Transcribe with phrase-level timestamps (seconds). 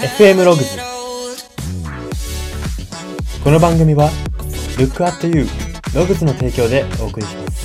[0.00, 0.78] FM ログズ
[3.44, 4.08] この番組は
[4.78, 5.46] Look at You
[5.94, 7.60] ログズの提供でお送りします。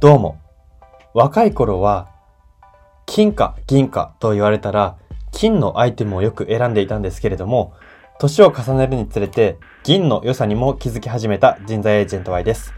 [0.00, 0.38] どうも。
[1.14, 2.10] 若い頃は
[3.06, 4.98] 金か銀かと言われたら
[5.42, 7.74] 金のアイテムをよく選んでいたんですけれども
[8.20, 12.72] 年を重ねるにつれて銀の良さにも気づき始めた人材エージェント Y です。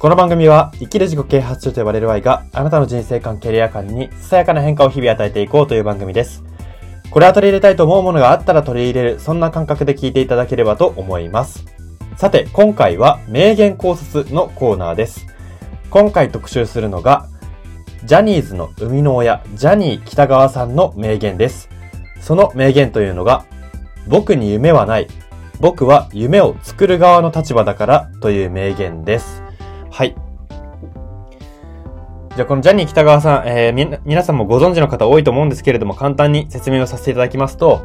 [0.00, 6.42] この番組は生きる自己啓発書と呼ばれる Y があなたの人生観、キャリア観にささやかな変化を日々与えていこうという番組です。
[7.12, 11.64] これは取り入れたいと思うものがあったら取り入れる、そんな感覚で聞いていただければと思います。
[12.16, 15.28] さて、今回は名言考察のコーナーです。
[15.88, 17.28] 今回特集するのが、
[18.02, 21.71] ジャニーズの生みの親、ジャニー北川さんの名言です。
[22.22, 23.44] その名言というのが、
[24.08, 25.08] 僕に夢はない。
[25.60, 29.42] 僕は夢を作る側の立場だからという名言です。
[29.90, 30.14] はい。
[32.34, 37.82] じゃあこのジャニー北川さん、えーみ、皆さんもご存知の方多いと思うんですけれども、簡単に説明をさせていただきますと、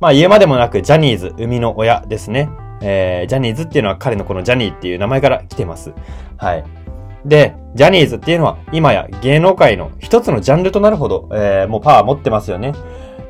[0.00, 2.50] まあ言うまでもなくジャニーズ生みの親ですね。
[2.82, 5.92] えー、ジャニーズっていうのは彼のこのジャニーっていう名前から来てます。
[6.36, 6.64] はい。
[7.24, 12.72] で、ジャニーズっていうのは今や芸能界の一つのジャンルとなるほど、えーもうパワー持ってますよね。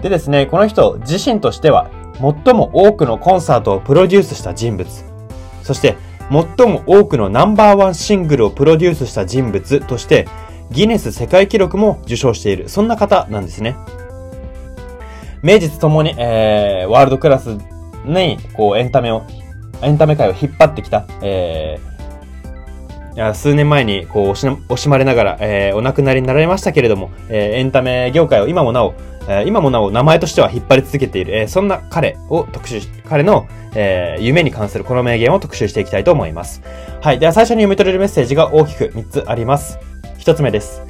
[0.02, 4.88] でですね、この人自身としては最も多くのコンサートをプロデュースした人物。
[5.62, 5.96] そして
[6.30, 10.28] 最も多くのナンバーワンシングルをプロデュースした人物として
[10.70, 13.76] ギネス世界記録も受賞している、そんな方なんですね。
[15.42, 17.58] 名実ともに、えー、ワールドクラス
[18.04, 19.24] に、こう、エンタメを、
[19.82, 28.94] エンタメ界を引っ張ってきた、えー、数年前に、こう、惜し惜しまれながら、えー、お亡くなりになられましたけれども、えー、エンタメ業界を今もなお、
[29.30, 33.46] え今もなお名前としては引っ張り続けている、えそんな彼を特集、彼の、
[33.76, 36.62] え夢に関するこの名言を特集していきたいと思います。
[37.00, 37.20] はい。
[37.20, 39.78] では最初に読み取れるメッセージが大きく3つあります。
[40.18, 40.82] 1つ目です。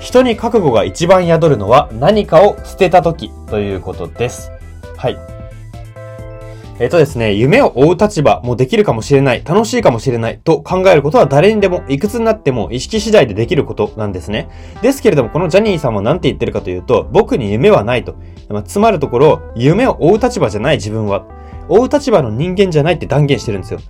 [0.00, 4.50] 人に覚悟が一番宿るのは何かを捨てた時ということです。
[4.96, 5.37] はい。
[6.80, 14.48] えっ、とですね、夢を追う立場もできるかもしれない、楽しいかもしれないと考えることは誰にでも、いくつになっても意識次第でできることなんですね。
[14.80, 18.14] ですけれども、このジャニーさんは何て言ってるかというと、僕に夢はないと。
[18.48, 21.26] まあつまるところ、夢を追う立場じゃない自分は、
[21.68, 23.80] 追う立場の人間じゃないって断言してるんですよ。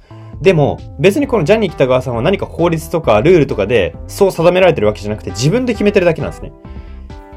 [0.40, 6.52] でも、別にこのジャニー北川さんは何か法律とかルールとかで、そう定められてるわけじゃなくて、自分で決めてるだけなんですね。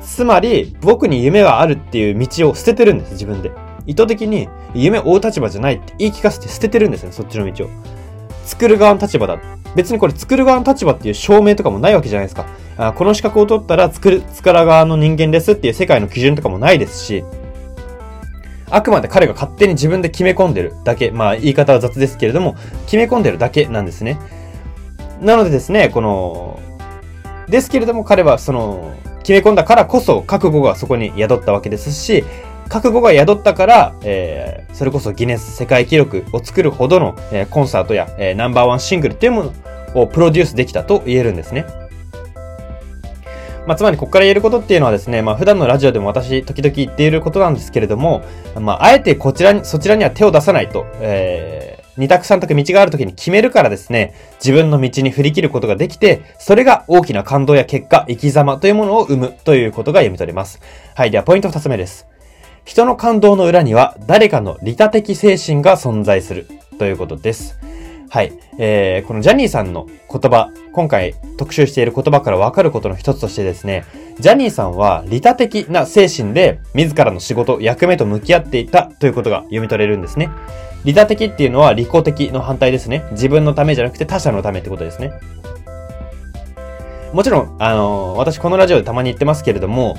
[0.01, 3.51] つまり、僕に夢はあるっていう道を捨ててるんです、自分で。
[3.85, 7.69] 意図的に、夢を追う立場じゃないって言い聞かせて捨ててるんですね、そっちの道を。
[8.45, 9.39] 作る側の立場だ。
[9.75, 12.45] 別にこれ作る側の立場っていう証明とかもないわけじゃないですか。
[12.77, 17.23] あこの資格を取ったら作る、作ら側の人間ですっていう世界の基準とかもないですし、
[18.69, 21.11] あくまで彼が勝手に自分で決め込んでるだけ。
[21.11, 22.55] まあ言い方は雑ですけれども、
[22.85, 24.17] 決め込んでるだけなんですね。
[25.21, 26.59] なのでですね、この、
[27.47, 32.23] ですけれども彼はその、決め込んだからこそ覚悟がそこに宿ったわけですし、
[32.71, 41.65] 覚悟が宿ったから、えー、それこそギネス世界記録を作るほどの、えーコンサートや、えーナンバーワンシングルっていうものをプロデュースできたと言えるんですね。
[43.67, 48.23] まあ、つまりここから言えることっていうのはですね、まあ、普段のラジオでも私時々言っていることなんですけれども、
[48.57, 60.61] まあ、あえてこちらに、そちらには手を出さないと、えー、二択三択道がある時に決めるからですね、自分の道に振り切ることができて、それが大きな感動や結果、生き様というものを生むということが読み取れます。
[60.95, 62.07] はい、ではポイント二つ目です。
[62.65, 67.57] 人の感動の裏には誰かの利他的精神が存在するということです。
[68.09, 68.33] はい。
[68.57, 73.85] えー、このジャニーさんの言葉、今回特集している言葉からわかることの一つとしてですね、
[74.19, 80.29] ジャニーさんは利他的な精神で自らの仕事、役目と向き合っていたということが読み取れるんですね。
[80.83, 83.05] 利他的っていうのは利己的の反対ですね。
[83.11, 85.13] 自分のためじゃなくて他者のためってことですね。
[87.13, 89.97] もちろん、あのー私このラジオでたまに言ってますけれども、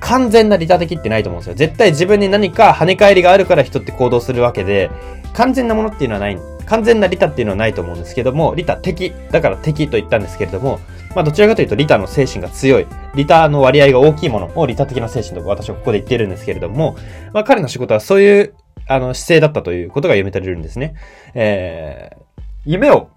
[0.00, 1.54] 完全な利他的ってないと思うんですよ。
[1.54, 4.90] 絶対自分に何か跳ね返りがあるから人って行動するわけで、
[5.32, 10.80] 完全なものっていうのはない、完全な利他っていうのはないと思うんですけども、利他的、だから敵と言ったんですけれども、
[11.14, 16.96] まあどちらかというと利他の精神が強い、利他の割合が大きいものを利他的な精神と私はここで言ってるんですけれども、
[17.32, 18.54] まあ彼の仕事はそういう、
[18.86, 20.94] あの、姿勢だったということが読み取れるんですね。
[21.34, 23.08] えー、夢を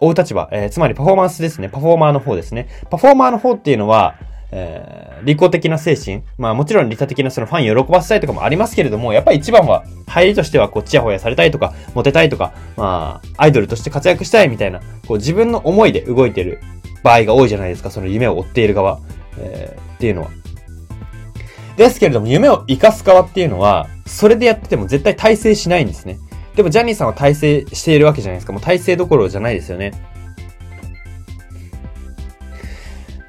[0.00, 1.68] 追う立場、えーつまりパフォーマンスですね。
[1.68, 2.68] パフォーマーの方ですね。
[2.90, 4.16] パフォーマーの方っていうのは、
[4.52, 6.22] えー利己的な精神。
[6.38, 16.60] まあもちろん利他的なそのファン喜ばせたいとかもありますけれども、やっぱり一番は入りとしてはこうチヤホヤされたいとか、モテたいとか、まあアイドルとして活躍したいみたいな、こう自分の思いで動いてる
[17.02, 17.90] 場合が多いじゃないですか。
[17.90, 18.98] その夢を追っている側、
[19.38, 20.30] えーっていうのは。
[21.76, 26.18] ですけれども、夢を生かす側っていうのは、それでやってても絶対体制しないんですね。
[26.56, 28.52] でもジャニーさんは体制しているわけじゃないですか。
[28.52, 29.92] もう体制どころじゃないですよね。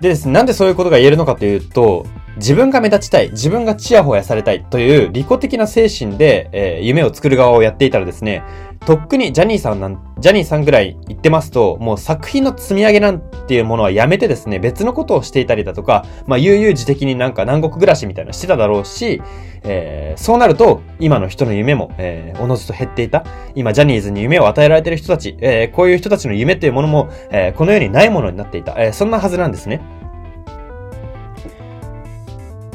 [0.01, 0.25] でです。
[0.25, 2.07] ね、なんでそういうことが言えるのかというと、
[2.37, 8.43] 自分が目立ちたい、自分がチヤホヤされたいという利己的な精神で、えー、夢を作る側をやっていたらですね、
[8.85, 19.21] とっくにジャニーさんなん、ジャニーさんぐらい言ってますと、もう作品の積み上げなんていうものはやめてですね、別のことをしていたりだとか、まあ悠々自適になんか南国暮らしみたいなしてただろうし、
[19.63, 23.23] えー、そうなると、今の人の夢も、えー、おのずと減っていた。
[23.53, 28.73] 今、ジャニーズに夢を与えられている人たち、えー、こういう人たちの夢っていうものも、えー、この世にないものになっていた。
[28.83, 29.79] えー、そんなはずなんですね。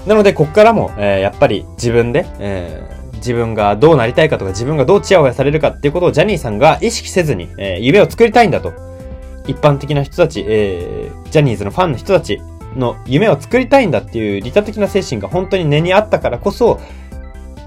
[0.07, 8.73] なので、こっからも、えー、やっぱり自分で、えー、自分がどうなりたいかとか、自分がどうチヤホヤされるかっていうことをジャニーさんが意識せずに、えー、夢を作りたいんだと。
[9.47, 12.41] 一般的な人たち、えー、ジャニーズのファンの人たち
[12.75, 16.81] の夢を作りたいんだっていう利他的な精神が本当に根にあったからこそ、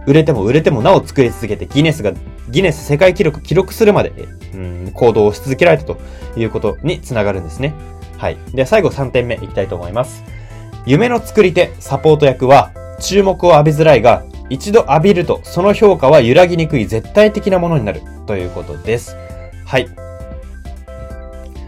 [0.06, 2.14] 売れても売れてもなお作り続けて、ギネスが、
[2.50, 4.12] ギネス世界記録記録するまで、
[4.54, 5.98] うん、行動をし続けられたと
[6.36, 7.74] いうことにつながるんですね。
[8.18, 8.38] はい。
[8.54, 10.24] では最後3点目いきたいと思います。
[10.86, 19.16] 夢の作り手、サポート役は、注目を浴びづらいが、一度浴びるとその評価は揺らぎにくい絶対的なものになるということです。
[19.66, 19.88] はい。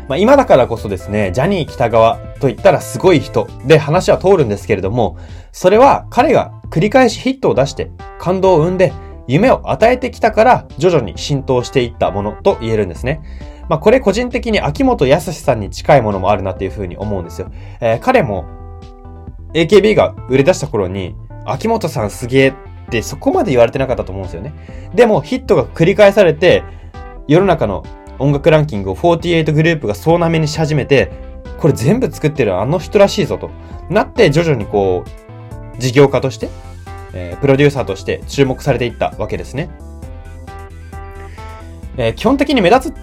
[0.07, 5.17] まあ、今だからこそですね、ジャニー北川と言ったらすごい人で話は通るんですけれども、
[5.53, 8.91] それは彼が繰り返しヒットを出して感動を生んで
[9.27, 13.21] 夢を与えてきたから徐々に浸透していったものと言えるんですね。
[13.69, 17.49] まあこれ個人的に秋元康さんに近いものもあるなっていうふうに思うんですよ。
[17.79, 18.45] えー、彼も
[19.53, 22.53] AKB が売れ出した頃に、秋元さんすげえ
[22.91, 24.53] ってそこまで言われてなかったと思うんですよね。
[24.93, 26.63] でもヒットが繰り返されて、
[27.27, 27.83] 世の中の
[28.19, 31.09] 音楽ランキングを48グループが総なめにし始めて、
[31.57, 33.49] これ全部作ってるあの人らしいぞと。
[33.89, 36.49] なって徐々にこう、事業家として、
[37.13, 39.69] えー、プロデューサーとして注目されていったわけですね。
[41.97, 42.95] えー、基本的に目立つ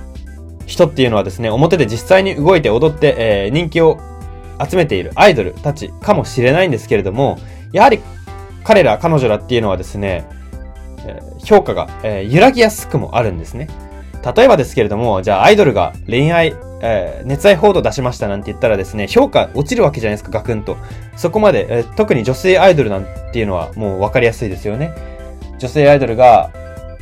[0.66, 3.98] 人っていうのはですね、表で実際に動いて踊って、えー、人気を
[4.68, 7.38] 集めているアイドルたちかもしれないんですけれども、
[7.72, 8.00] やはり
[8.68, 10.28] 彼ら、彼女らっていうのはですね、
[11.42, 13.66] 評価が、え揺らぎやすくもあるんですね。
[14.36, 20.76] 例えばですけれども、じゃあアイドルが恋愛、えー、熱愛報道出しましたなんて言ったらですね、評価落ちるわけじゃないですか、ガクンと。
[21.16, 24.92] そこまで、えー、特に女性アイドルなんていうのはもう分かりやすいですよね。
[25.58, 26.50] 女性アイドルが、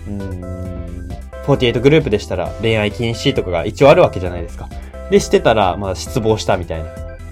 [0.06, 1.08] うん、
[1.46, 4.68] 48グループでしたら恋愛禁止とかが一応あるわけじゃないですか。
[5.10, 6.86] で、してたら、まあ失望したみたいな。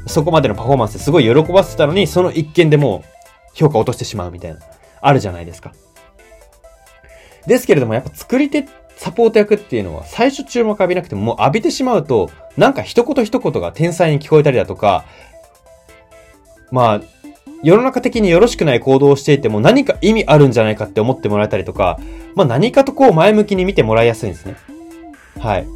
[0.09, 3.14] そこまでのパフォーマンスですごい喜ばせたのに、その一件でもう
[3.55, 4.61] 評価落としてしまうみたいな、
[5.01, 5.73] あるじゃないですか。
[7.47, 8.67] ですけれども、やっぱ作り手、
[8.97, 15.05] サポート役っていうのは、最初注目浴びなくても、もう浴びてしまうと、なんか一言一言が天才に聞こえたりだとか、
[16.71, 17.01] まあ、
[17.62, 21.99] 世の中的によろしくない行動をしていても何か意味あるんじゃないかって思ってもらえたりとか、
[22.35, 24.56] まあ何かとこう前向きに見てもらいやすいんですね。
[25.39, 25.67] はい。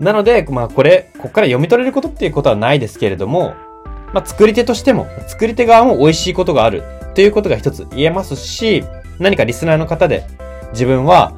[0.00, 3.54] なので、まあこれ、ここから読み取れることっていうことはないですけれども、
[4.12, 6.82] まあ作り手としても、作り手側も美味しいことがある
[7.14, 8.84] ということが一つ言えますし、
[9.18, 10.26] 何かリスナーの方で
[10.72, 11.32] 自分は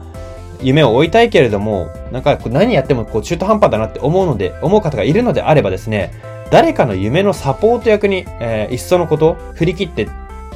[0.60, 6.12] 夢を追いたいけれども、なんか何やってもこう中途半端だなって思うので、思う方がいるのであればですね、
[6.50, 10.08] 誰かの夢のサポート役に、えー、いっそのこと振り切って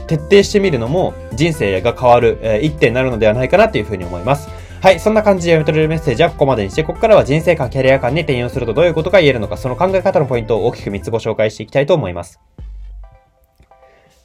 [0.07, 4.49] 徹底してみるのも人生が変わる、えー、一手になるのではないかなというふうに思います。
[4.81, 12.39] はい、そんな感じで読み取れるメッセージはここまでにして、ここからは人生観、キャリア観に転用するとどういうことが言えるのか、その考え方のポイントを大きく3つご紹介していきたいと思います。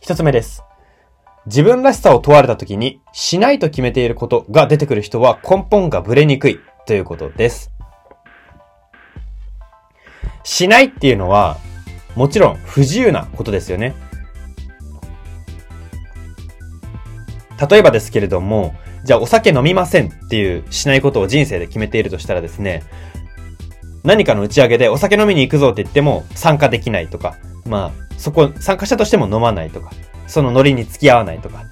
[0.01, 0.63] 1つ目です。
[1.48, 7.72] 自分らしさを問われた時に、しないと決めていることが出てくる人は根本がぶれにくいということです。
[10.43, 11.57] しないっていうのは、
[12.15, 13.95] もちろん不自由なことですよね。
[17.69, 22.83] 例えばですけれども、じゃあお酒飲みませんっていうしないことを人生で決めているとしたらですね、
[24.03, 29.91] 何かの打ち上げでお酒飲みに行くぞって言っても参加できないとか、まあ、そこ、参加したとしても飲まないとか、
[30.27, 31.63] そのノリに付き合わないとか、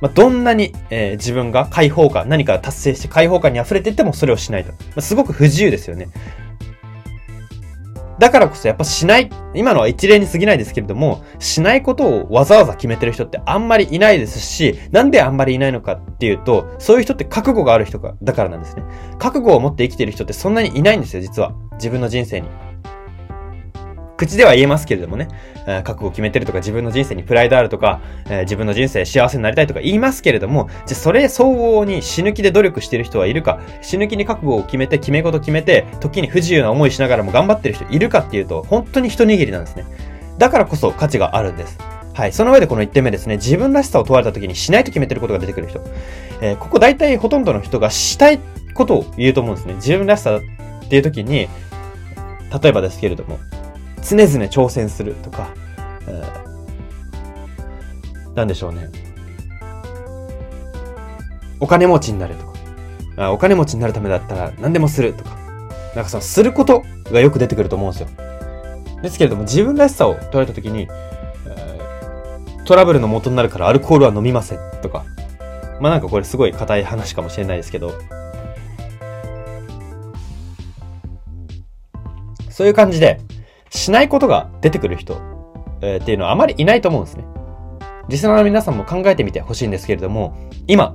[0.00, 4.72] まあ、どんなに、えー、自分が解放感、何か達成して解放感に溢れていってもそれをしないと。
[4.72, 6.08] まあ、すごく不自由ですよね。
[8.20, 18.82] だからこそやっぱしない、今のは一例に過ぎないですけれども、しないことをわざわざ決めてる人ってあんまりいないですし、なんであんまりいないのかっていうと、そういう人って覚悟がある人が、だからなんですね。
[19.18, 21.54] 覚悟を持って生きてる人ってそんなにいないんですよ、実は。
[21.76, 22.48] 自分の人生に。
[24.20, 25.28] 口では言えますけれどもね、
[25.66, 39.86] えー、覚悟を決めてるとか、自分の人生にプライドあるとか、えー、自分の人生幸せになりたいとか言いますけれども、じゃそれ相応に死ぬ気で努力してる人はいるか、死ぬ気に覚悟を決めて、決め事決めて、時に不自由な思いしながらも頑張ってる人いるかっていうと、本当に一握りなんですね。
[40.36, 41.78] だからこそ価値があるんです。
[42.12, 42.32] はい。
[42.34, 43.36] その上でこの1点目ですね。
[43.36, 45.80] 自分らしさを問われた時にしないと決めてることが出てくる人。
[46.42, 48.40] えー、ここ大体ほとんどの人がしたい
[48.74, 49.74] ことを言うと思うんですね。
[49.74, 51.48] 自分らしさっていう時に、
[52.62, 53.38] 例えばですけれども、
[54.02, 55.54] 常々挑戦するとか、
[56.06, 58.88] えー、なんでしょうね。
[61.60, 62.50] お金持ちになるとか
[63.16, 65.36] あ、お金持ちになるためだったら何でもするとか、
[65.94, 68.08] なんかそのすることがよく出てくると思うんですよ。
[69.02, 70.88] ですけれども、自分らしさを問われたときに、
[72.64, 75.04] トラブルの元になるからアルコールは飲みませんとか、
[75.80, 77.92] まあなんかこれすごい硬い話かもしれないですけど、
[82.48, 83.20] そういう感じで、
[83.70, 85.14] しないことが出てくる人、
[85.80, 87.24] えー、っていうのはあまりいないと思うんですね。
[88.08, 90.36] リスナーの皆さんも考えてみてほしいんですけれども、
[90.66, 90.94] 今、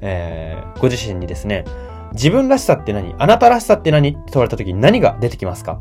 [0.00, 1.64] えー、ご自身にですね、
[2.12, 3.14] 自分らしさって何？
[3.18, 4.10] あなたらしさって何？
[4.10, 5.80] って問われた時に何が出てきますか？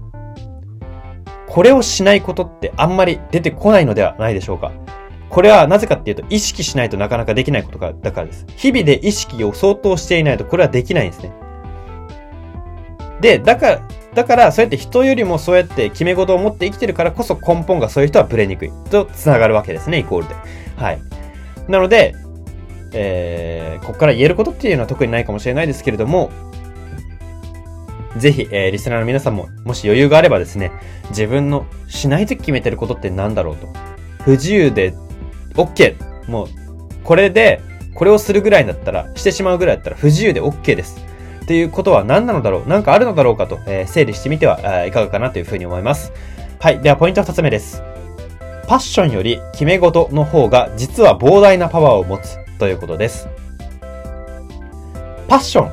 [1.47, 4.71] これをしないことってあんまり出てこないのではないでしょうか？
[5.29, 8.47] これはなぜかっていうと意識しないとなかなかできないことがだからです。
[8.57, 11.31] 日々で意識を相当していないとこれはできないんですね。
[13.21, 13.81] で、だから、
[14.15, 20.35] だからそうやって人よりもそうやって決め事を持って生きてるからこそ根本がそういう人はブレにくいと繋がるわけですね、イコールで。
[20.75, 21.01] はい。
[21.67, 22.15] なので、
[22.93, 26.31] えー、ここから言えることっていうのは特にないかもしれないですけれども、
[28.17, 30.71] ぜひ、えー、リスナーの皆さんも、もし余裕があればですね、
[31.09, 33.67] 自分のしないと決めてることって何だろうと。
[34.23, 34.93] 不自由で
[35.55, 35.95] OK。
[36.29, 36.47] もう、
[37.03, 37.61] これで、
[37.95, 41.03] これをするぐらいだったら、してしまうぐらいだったら不自由で OK です。
[41.43, 42.63] っていうことは何なのだろう？
[42.67, 46.13] 何かあるのだろうかと、えー、整理してみては、いかがかなというふうに思います。
[46.59, 46.79] はい。
[46.79, 47.83] では、ポイント二つ目です。
[48.65, 53.27] パッションより決め事の方が実は膨大なパワーを持つということです。
[55.27, 55.71] パッション、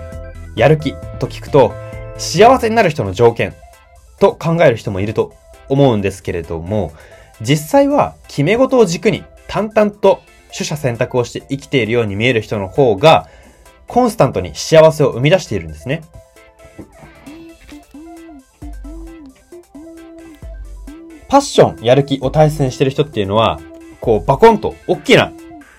[0.57, 1.73] やる気と聞くと、
[2.19, 3.55] 幸せになる人の条件
[4.19, 5.33] と考える人もいると
[5.69, 6.93] 思うんですけれども、
[7.41, 10.21] 実際は決め事を軸に淡々と
[10.53, 13.29] 取捨選択をして生きているように見える人の方が、
[13.90, 16.02] コンスタントに幸せを生み出しているんですね。
[21.28, 23.59] パッション、やる気を大切にしてる人っていうのは、
[24.00, 25.32] こう、バコンと大きな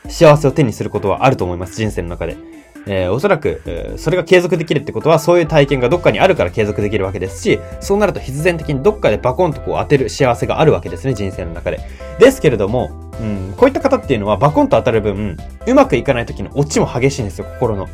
[0.10, 2.50] 幸せを手にすることはあると思います、人生の中で。
[2.88, 11.80] えー、おそらく、えー、それが継続できるってことは、そういう体験がどっかにあるから継続できるわけですし、そうなると必然的にどっかでバコンとこう当てる幸せがあるわけですね、人生の中で。
[12.20, 17.88] ですけれども、うん、こういった方っていうのはバコンと当たる分、うまくいかない時のオチも激しいんですよ、心の。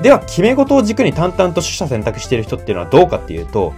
[0.00, 3.74] では、決め事を軸に淡々と取捨選択している人っていうのはどうかっていうと、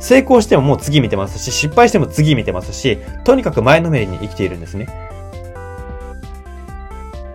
[0.00, 5.11] 成功してももう次見てますし、失敗しても次見てますし、とにかく前のめりに生きているんですね。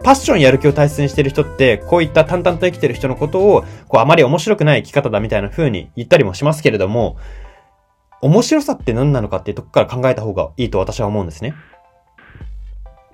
[0.07, 7.17] パッションやる気を大切にしてる人って、こういった淡々と生きてる人のことを、こうあまり面白くない生き方だみたいな風に言ったりもしますけれども、
[8.21, 11.55] 面白さって何なのかっていうとこから考えた方がいいと私は思うんですね。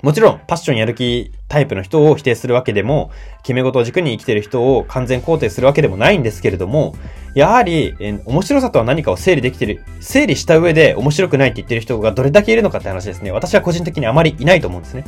[0.03, 3.09] もちろん、パッションやる気タイプの人を否定するわけでも、
[3.41, 6.93] 決め事を軸に生きてる人を完全肯定するわけでもないんですけれども、
[7.33, 13.31] やはり、え面白さとは何かを整理できてる、整理した上で面白くないって言ってる人がどれだけいるのかって話ですね。
[13.31, 15.05] 私は個人的にあまりいないと思うんですね。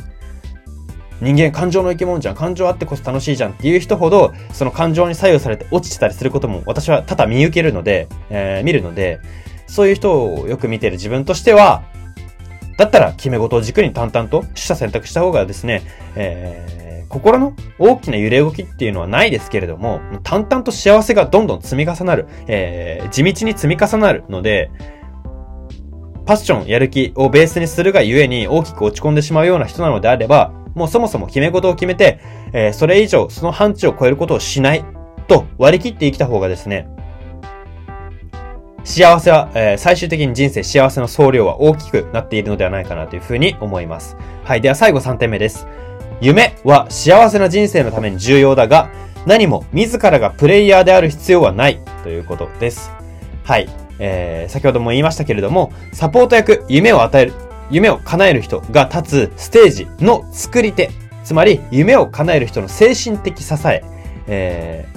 [1.20, 2.34] 人間感情の生き物じゃん。
[2.34, 9.20] 感情あってこそ楽しいじゃんっていう人ほど、その感情に左右されて落ちてたりすることも私は多々見受けるので、えー、見るので、
[9.66, 11.82] そういう人をよく見てる自分としては、
[12.76, 15.82] だったら決め事を軸に淡々と取捨選択した方がですね、
[16.14, 24.70] えー、心の大きな揺れ動きっていうのはないですけれども、淡々と幸せがどんどん積み重なる、えー、地道に積み重なるので、
[26.26, 32.20] パッション、やる気をベースにするがゆえに大きく落ち込んでしまうような人なのであれば、もうそもそも決め事を決めて、
[32.52, 34.84] えー、それ以上、その範疇を超えることをしない
[35.26, 36.86] と割り切って生きた方がですね、
[38.84, 44.16] 幸せは、えー、最終的に人生幸せの総量は大きくなっているのではないかなというふうに思います。
[44.44, 44.60] はい。
[44.60, 45.66] では最後3点目です。
[46.20, 48.90] 夢は幸せな人生のために重要だが、
[49.26, 52.92] 何も自らがプレイヤーである必要はないということです。
[53.44, 53.68] はい。
[53.98, 57.32] えー、先ほども言いましたけれども、サポート役、夢を与える、
[57.70, 60.90] 夢を叶える人が立つステージの作り手、
[61.24, 63.82] つまり夢を叶える人の精神的支え、
[64.26, 64.88] え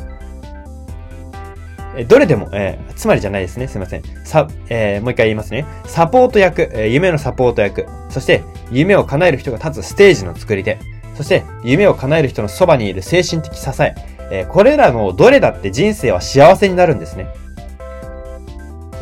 [1.95, 3.67] ー、どれでも、えー、つまりじゃないですね。
[3.67, 4.03] すいません。
[4.23, 5.65] さ、えー、もう一回言いますね。
[5.85, 10.77] サポート役、えー、夢のサポート役、そして夢を叶える人が立つステージの作り手、
[11.15, 13.95] そして夢を叶える人のそばにいる精神的支え、
[14.31, 17.27] えー、これらのどれだって人生は幸せになるんですね。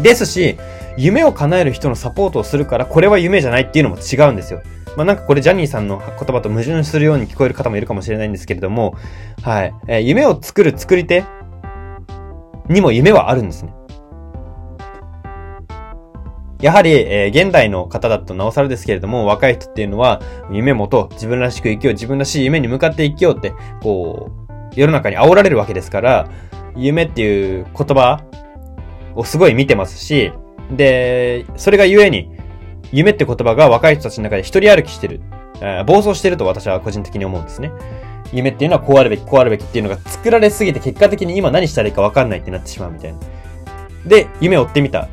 [0.02, 0.58] ですし、
[0.98, 4.62] 夢を叶える人のサポートをするから、これは夢じゃないっていうのも違うんですよ。
[4.98, 8.96] まあ、なんかこれジャニーさんの言葉と矛盾するように聞こえる方もいるかもしれないんですけれども、
[9.44, 9.74] はい。
[9.88, 11.24] えー、夢を作る作り手
[12.68, 13.74] にも夢はあるんですね。
[16.60, 20.20] やはり、えー、現代の方だとなおさらですけれども、若い人っていうのは、
[20.52, 26.28] 夢もと、自分らしく生きよう、自分らしい夢に向かって生きようって、こう、世の中に煽られるわけですから、
[26.76, 28.24] 夢っていう言葉
[29.14, 30.32] をすごい見てますし、
[30.72, 32.30] で、それがゆえに、
[32.92, 35.22] 夢って言葉が若い人たちの中で一人歩きしてる、
[35.86, 37.72] 暴走してると私は個人的に思うんですね。
[38.34, 43.20] 夢っていうのはこうあるべき、こうあるべきっていうのが作られすぎて結果的に今何したらいいか分かんないってなってしまうみたいな。
[44.06, 45.08] で、夢を追ってみた。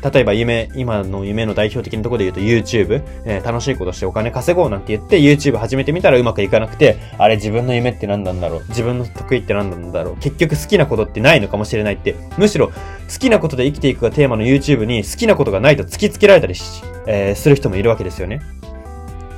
[0.00, 8.64] 例えば夢、今の夢の代表的なところで言うと YouTube、えー、楽しいことしてお金稼ごうなんて言って YouTube 始めてみたらうまくいかなくて、あれ自分の夢って何なんだろう？
[8.68, 10.16] 自分の得意って何なんだろう？
[10.18, 12.74] 結局好きなことってないのかもしれないって、むしろ好
[13.18, 18.40] きなことで生きていくがテーマの YouTube に好きなことがないと突きつけられたりし、えー、する人もいるわけですよね。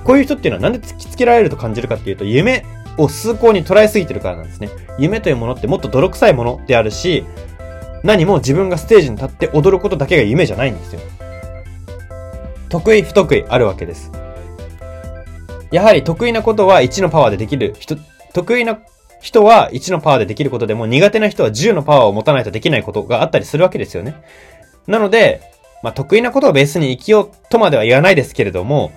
[0.04, 2.64] こういう人っていうのはなんで突きつけられると感じるかっていうと、夢
[2.96, 4.68] を崇高に捉えすぎてるからなんですね。
[4.98, 7.24] 夢というものってもっと泥臭いものであるし、
[8.02, 11.00] 何も自分がステージに立って踊ることだけが夢じゃないんですよ。
[12.68, 14.10] 得意不得意あるわけです。
[15.70, 17.96] やはり得意なことは1のパワーでできる人、
[18.32, 18.78] 得意な
[19.20, 24.22] 人は1のパワーでできることでも苦手な人は10のパワーを持たないとできないことがあったりするわけですよね。
[24.86, 25.42] なので、
[25.82, 28.92] まあ、得意なことをベースに生きようとまでは言わないですけれども、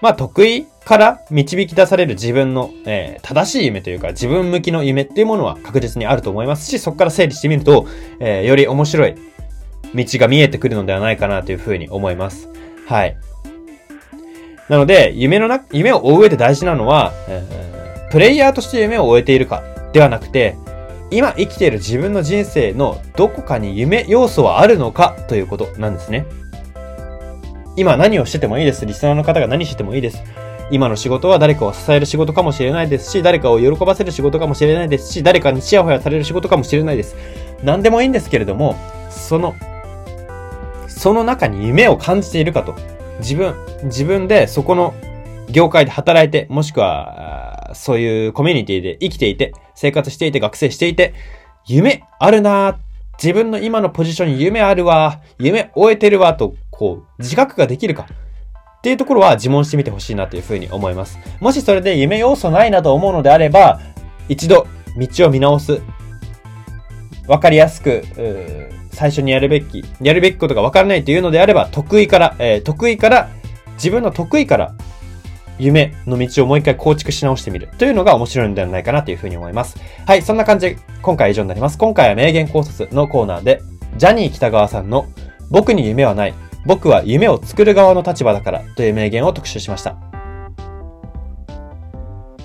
[0.00, 7.86] まあ、得意から導き出される自分の、えー、正しい夢というか、自分向きの夢っていうものは確実にあると思いますし、そこから整理してみると、
[8.20, 9.14] えー、より面白い
[9.94, 12.48] 道が見えてくるのではないかなというふうに思います。
[12.86, 13.16] はい。
[14.68, 19.62] なので、夢のな、夢を追う上で大事なのは、えー、プレイヤーとして夢を終えているか
[19.92, 20.56] ではなくて、
[21.10, 26.26] 今生きている自分の人生のどこかに夢要素はあるのかということなんですね。
[27.76, 28.84] 今何をしててもいいです。
[28.86, 30.22] リスナーの方が何しててもいいです。
[30.70, 37.16] 今の仕事は誰かを支える仕事かもしれないですし、誰かを喜ばせる仕事かもしれないですし、誰かにチヤホヤされる仕事かもしれないです。
[37.62, 38.76] 何でもいいんですけれども、
[39.10, 39.54] その、
[40.88, 42.74] その中に夢を感じているかと。
[43.20, 43.54] 自分、
[43.84, 44.94] 自分でそこの
[45.50, 51.14] 業界で働いて、もしくは、そういうコミュニティで生きていて、生活していて、学生していて、
[51.66, 52.76] 夢あるなぁ
[53.22, 58.06] 自分の今のポジションに夢あるわ、夢終えてるわと、こう、自覚ができるか。
[58.84, 61.18] っていうところは自問してみてほしいなというふうに思います。
[61.40, 63.80] もしそれで夢要素ないなと思うのであれば、
[64.28, 64.66] 一度
[64.98, 65.80] 道を見直す。
[67.26, 68.04] わかりやすく、
[68.92, 73.30] 最初にやるべき、やるべきことがわからないというのであれば、得意から、えー、得意から、
[73.76, 74.74] 自分の得意から
[75.58, 79.78] 夢の道をもう一回構築し直してみるというのが面白いのではないかなというふうに思います。
[80.06, 81.78] はい、そんな感じで今回は以上になります。
[81.78, 83.62] 今回は名言考察のコーナーで、
[83.96, 85.06] ジャニー北川さんの
[85.48, 86.34] 僕に夢はない、
[86.66, 89.96] 僕は夢を作る側の立場だからという名言を特集しました。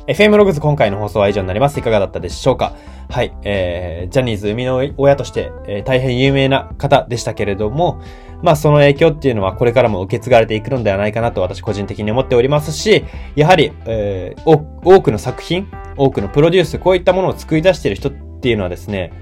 [0.08, 1.80] FM ログズ今回の放送は以上になります。
[1.80, 2.74] いかがだったでしょうか？
[3.10, 8.02] はい、えー、ジャニーズ生みの親として、えー、大変有名な方でしたけれども、
[8.42, 13.06] まあその影響っていうのはこれからも受け継がれていくのではないかなと私個人的に思っておりますし、
[13.36, 19.14] やはり、えー、多くの作品、多くのプロデュース、こういったものを作り出している人っていうのはですね、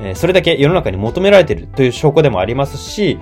[0.00, 3.18] え、それだけ世の中に求められているという証拠でもありますし、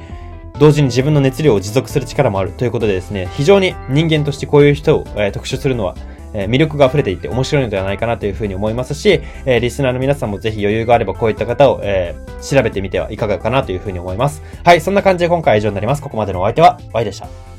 [0.58, 5.96] 同時に自分の熱量を持続する力もあるということでですね、非常に人間としてこういう人を、えー、特殊するのは、
[6.36, 14.42] え魅力が溢れていて面白いのではないかなというふうに思いますし、えリスナーの皆さんもぜひ余裕があればこういった方を、え調べてみてはいかがかなというふうに思います。
[14.64, 16.02] はい、そんな感じで今回は以上になります。
[16.02, 17.53] ここまでのお相手は、Y でした。